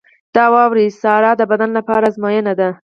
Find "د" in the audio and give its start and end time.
0.35-0.37, 1.37-1.41